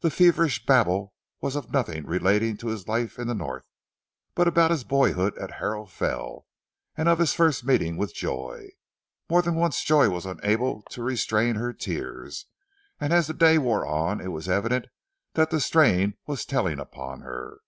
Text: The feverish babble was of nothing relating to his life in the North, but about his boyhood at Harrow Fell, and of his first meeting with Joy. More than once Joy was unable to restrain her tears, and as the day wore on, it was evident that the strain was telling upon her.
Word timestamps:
The 0.00 0.10
feverish 0.10 0.66
babble 0.66 1.14
was 1.40 1.56
of 1.56 1.72
nothing 1.72 2.04
relating 2.06 2.58
to 2.58 2.66
his 2.66 2.86
life 2.86 3.18
in 3.18 3.28
the 3.28 3.34
North, 3.34 3.66
but 4.34 4.46
about 4.46 4.70
his 4.70 4.84
boyhood 4.84 5.38
at 5.38 5.52
Harrow 5.52 5.86
Fell, 5.86 6.44
and 6.98 7.08
of 7.08 7.18
his 7.18 7.32
first 7.32 7.64
meeting 7.64 7.96
with 7.96 8.12
Joy. 8.14 8.72
More 9.30 9.40
than 9.40 9.54
once 9.54 9.82
Joy 9.82 10.10
was 10.10 10.26
unable 10.26 10.82
to 10.90 11.02
restrain 11.02 11.54
her 11.54 11.72
tears, 11.72 12.44
and 13.00 13.10
as 13.10 13.26
the 13.26 13.32
day 13.32 13.56
wore 13.56 13.86
on, 13.86 14.20
it 14.20 14.28
was 14.32 14.50
evident 14.50 14.88
that 15.32 15.48
the 15.48 15.60
strain 15.60 16.18
was 16.26 16.44
telling 16.44 16.78
upon 16.78 17.22
her. 17.22 17.60